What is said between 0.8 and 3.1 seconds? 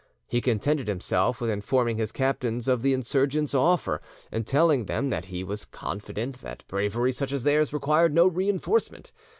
himself with informing his captains of the